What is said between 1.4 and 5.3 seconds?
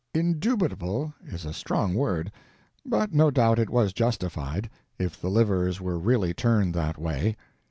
a strong word, but no doubt it was justified, if the